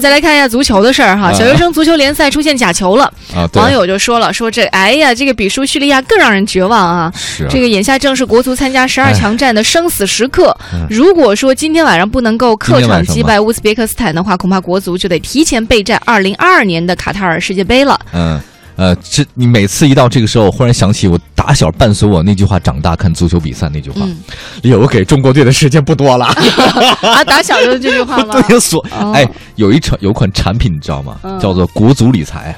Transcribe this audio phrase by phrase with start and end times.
[0.00, 7.12] 再来看一下足球的事儿哈，啊小学生足球联赛出现假球了，啊，网友就说了，说这哎呀，这个比输叙利亚更让人绝望啊。
[7.16, 10.86] 是啊这个眼下正是国足参加十二哎强战的生死时刻嗯。
[10.88, 17.98] 如果说今天晚上不能够客场击败乌兹别克斯坦的话，恐怕国足就得提前备战二零二二年的卡塔尔世界杯了。
[18.12, 18.40] 嗯。
[18.78, 24.16] 呃，这你每次一到这个时候，忽然想起我打小伴随我那句话，长大看足球比赛那句话，嗯。
[24.62, 26.26] 留给中国队的时间不多了。
[27.02, 28.40] 啊，打小就这句话吗？
[28.46, 29.10] 对，所哦。
[29.12, 31.18] 哎，有一场有款产品你知道吗？
[31.24, 31.40] 嗯。
[31.40, 32.54] 叫做国足理财，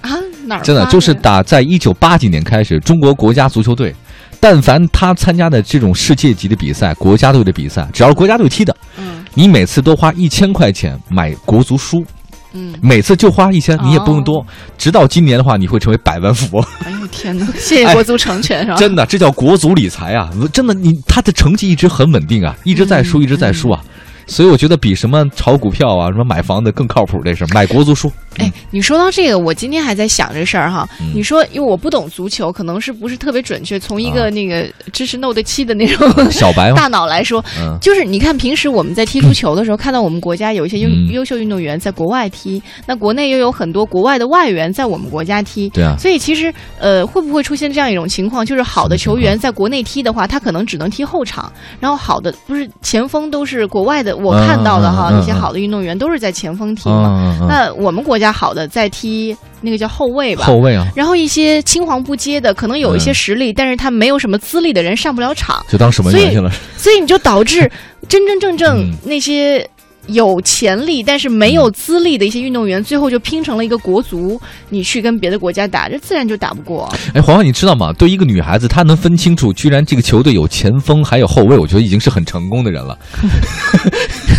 [0.00, 0.10] 啊，
[0.46, 3.94] 哪儿真的就是打在一九八几年开始，中国国家足球队，
[4.40, 9.24] 但凡他参加的这种世界级的比赛、国家队的比赛，只要是国家队踢的，嗯。
[9.34, 12.04] 你每次都花一千块钱买国足书，
[12.52, 14.46] 嗯，每次就花一千，你也不用哦多。
[14.76, 16.64] 直到今年的话，你会成为百万富翁。
[16.84, 17.46] 哎呦天哪！
[17.58, 18.76] 谢谢国足成全是吧？
[18.76, 20.30] 真的，这叫国足理财啊！
[20.52, 23.80] 真的，你他的成绩一直很稳定啊，一直在输，嗯一直在输啊。
[24.30, 27.20] 所以我觉得比什么炒股票啊、什么买房子更靠谱。
[27.24, 30.88] 这事儿买国足输，哎，你说到这个，我今天还在想这事儿哈。
[31.00, 33.78] 嗯你说，因为我不懂足球，可能是不是特别准确？
[33.78, 45.68] 从一个啊那个知识 Note 七的那种小白， 大脑来说，嗯，就是你看平时我们在踢足球的时候，看到我们国家有一些优嗯优秀运动员在国外踢，那国内又有很多国外的外援在我们国家踢。
[45.70, 57.36] 对啊，所以其实，呃，会不会出现这样一种情况，就是好的球员在国内踢的话，他可能只能踢后场，然后好的不是前锋都是国外的，我看到的哈，那些好的运动员都是在前锋踢嘛。
[57.48, 60.44] 那我们国家好的在踢那个叫后卫吧。
[60.44, 66.50] 后卫啊，然后一些青黄不接的，可能有一些嗯实力，但是他没有什么资历的人上不了场，就当守门员去了。
[66.76, 67.70] 所以你就导致
[68.08, 69.68] 真真正正嗯那些
[70.12, 76.92] 有潜力但是没有资历的一些运动员，最后就拼成了一个国足，你去跟别的国家打，这自然就打不过。
[77.14, 77.92] 哎，黄黄，你知道吗？
[77.92, 82.98] 对一个女孩子，她能分清楚，居然这个球队有前锋还有后卫，我觉得已经是很成功的人了。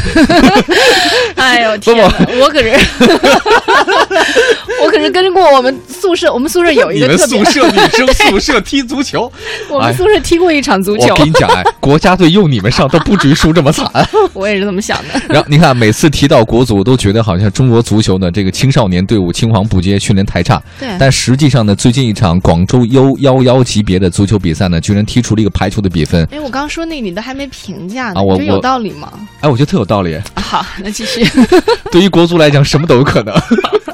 [1.35, 2.03] 哎呦天哪，
[2.39, 2.71] 我可是
[4.83, 9.31] 我可是 跟过我们宿舍，我们宿舍有一你们个特别宿，舍女生 宿舍踢足球，
[9.69, 13.89] 我们宿舍踢过一场足球我，跟你讲，哎，国家队用你们上都不至于输这么惨。
[14.33, 15.21] 我也是这么想的。
[15.29, 20.61] 然后你看，每次提到国足，都觉得好像中国足球呢这个青少年队伍青黄不接，训练太差。
[20.79, 26.27] 对，但实际上呢，最近一场广州 U 幺幺级别的足球比赛呢，居然踢出了一个排球的比分。
[26.31, 29.11] 哎，我刚刚说那个你都还没评价呢，啊我你觉得有道理吗？
[29.41, 30.15] 哎，我觉得特有道理。
[30.15, 31.23] 啊好，那继续。
[31.91, 33.35] 对于国足来讲，什么都有可能。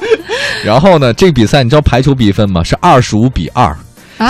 [0.64, 2.62] 然后呢，这个比赛你知道排球比分吗？
[2.62, 3.78] 是二十五比二、啊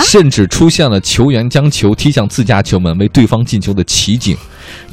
[0.03, 4.37] 甚至出现了球员将球踢向自家球门为对方进球的奇景。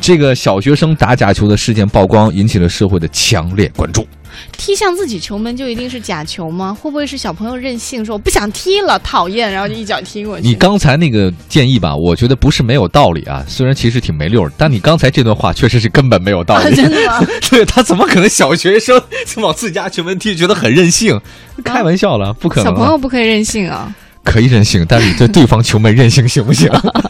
[0.01, 4.07] 这个小学生打假球的事件曝光，引起了社会的强烈关注。
[4.53, 6.77] 踢向自己球门就一定是假球吗？
[6.79, 10.47] 会不会是小朋友任性，说我不想踢了，讨厌，然后就一脚踢过去？
[10.47, 16.77] 你刚才那个建议吧，我觉得不是没有道理啊，虽然其实挺没溜儿，但你刚才这段话确实是根本没有道啊，理。
[16.77, 17.27] 真的吗？
[17.49, 21.19] 对他怎么可能小学生就往自家球门踢，觉得很任性？
[21.65, 22.77] 开玩笑了，不可能、小啊。
[22.77, 23.95] 朋友不可以任性啊！
[24.23, 26.69] 可以任性，但是你对对方球门任性行不行？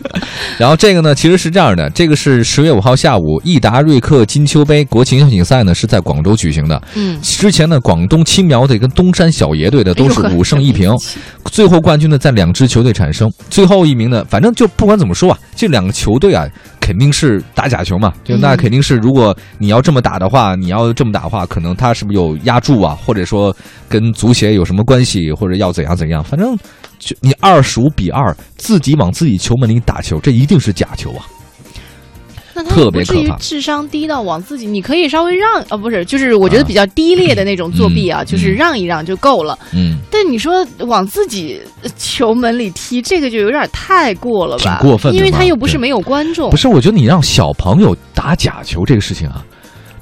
[0.59, 6.83] 然后这个呢，其实是这样的，这个是十月五号下午，益达瑞克金秋杯国情邀请赛呢是在广州举行的。
[6.95, 10.91] 嗯，之前呢，广东青苗队跟东山小爷队的都是五胜一平，
[11.45, 16.47] 最后冠军呢在两支球队产生，最后一名呢，反正就不管怎么说啊，这两个球队啊
[16.87, 23.55] 肯定是打假球嘛，就那嗯肯定是如果你要这么打的话，你要这么打的话，可能他是不是有压注啊，或者说
[23.89, 26.57] 跟足协有什么关系，或者要怎样怎样，反正
[27.01, 31.27] 就你二十五比二自己往自己球门里打球，这一定是假球啊。
[32.57, 39.59] 那他不至于别可怕智商低到往自己，你可以稍微让啊，不是，就是我觉得啊比较低劣的那种作弊啊，嗯就是让一让就够了。
[39.75, 41.61] 嗯，但你说往自己
[41.99, 44.79] 球门里踢，这个就有点太过了吧？
[44.81, 46.57] 挺过分的因为他又不是没有观众不。
[46.57, 49.45] 是，我觉得你让小朋友打假球这个事情啊，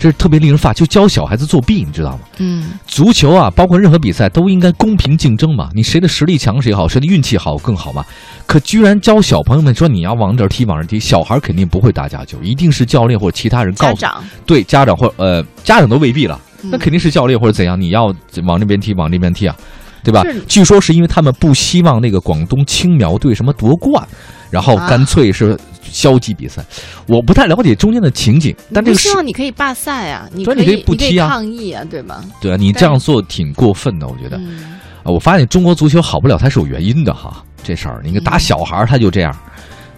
[0.05, 2.19] 这是特别令人发，就教小孩子作弊，你知道吗？
[2.37, 8.05] 嗯，足球啊，包括任何比赛都应该公平竞争嘛，你谁的实力强谁好，谁的运气好更好嘛。
[8.45, 18.15] 可居然教小朋友们说你要往这儿踢往这儿踢，小孩肯定不会打假球，一定是教练或者其他人告诉家长，对家长或呃家长都未必了，嗯那肯定是教练或者怎样，你要
[18.45, 19.57] 往这边踢往这边踢啊，
[20.05, 20.23] 对吧？
[20.47, 24.06] 据说是因为他们不希望那个广东青苗队什么夺冠，
[24.51, 26.62] 然后啊干脆是消极比赛。
[27.06, 32.23] 我不太了解中间的情景，但这个希望你可以罢赛啊，你可对你可以不踢啊抗议啊，对吗？
[32.41, 34.37] 对啊，你这样做挺过分的，我觉得。
[34.37, 37.43] 嗯，啊，我发现中国足球好不了，它是有原因的哈。
[37.62, 39.35] 这事儿，你看打小孩他就这样，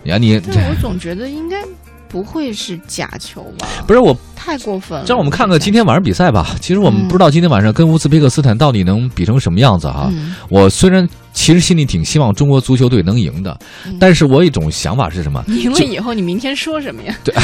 [0.05, 1.65] 你看你但我总觉得应该
[2.09, 3.67] 不会是假球吧？
[3.87, 5.05] 不是我，太过分了。
[5.07, 6.55] 让我们看看今天晚上比赛吧。
[6.61, 10.09] 其实我们嗯不知道今天晚上跟乌兹别克斯坦到底能比成什么样子啊。
[10.13, 15.43] 嗯我虽然其实心里挺希望中国足球队能赢的，嗯但是我有一种想法是什么？
[15.49, 17.15] 赢了以后，你明天说什么呀？
[17.25, 17.35] 对，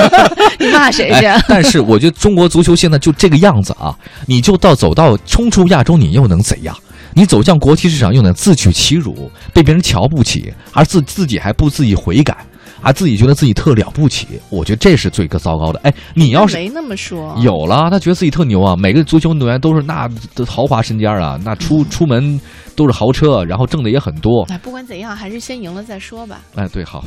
[0.60, 1.24] 你骂谁去？
[1.26, 6.76] 哎，但是我觉得中国足球现在就这个样子啊，你就到走到冲出亚洲，你又能怎样？
[7.14, 12.34] 你走向国际市场又能自取其辱，被别人瞧不起，而自自己还不自己悔改，
[12.80, 15.80] 而自己觉得自己特了不起，我觉得这是最个糟糕的。
[15.80, 18.74] 哎，你要是没那么说，有了，他觉得自己特牛啊！
[18.76, 22.40] 每个足球运动员都是那的豪华身家啊，那出出门
[22.74, 24.44] 都是豪车，然后挣的也很多。
[24.48, 26.40] 哎，不管怎样，还是先赢了再说吧。
[26.54, 27.04] 哎，对，好，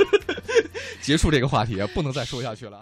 [1.00, 2.78] 结束这个话题，不能再说下去了。